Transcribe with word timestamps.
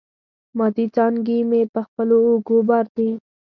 ماتي 0.57 0.85
څانګي 0.95 1.37
مي 1.49 1.61
په 1.73 1.79
خپلو 1.87 2.15
اوږو 2.27 2.57
بار 2.69 2.85
دي 2.95 3.09